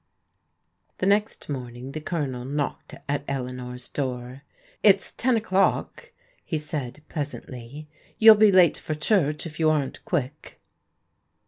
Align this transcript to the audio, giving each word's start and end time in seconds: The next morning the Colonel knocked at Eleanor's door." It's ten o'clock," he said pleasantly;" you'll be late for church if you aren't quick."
The 0.97 1.05
next 1.05 1.47
morning 1.47 1.91
the 1.91 2.01
Colonel 2.01 2.43
knocked 2.43 2.95
at 3.07 3.23
Eleanor's 3.27 3.87
door." 3.87 4.41
It's 4.81 5.11
ten 5.11 5.37
o'clock," 5.37 6.11
he 6.43 6.57
said 6.57 7.03
pleasantly;" 7.07 7.87
you'll 8.17 8.33
be 8.33 8.51
late 8.51 8.79
for 8.79 8.95
church 8.95 9.45
if 9.45 9.59
you 9.59 9.69
aren't 9.69 10.03
quick." 10.03 10.59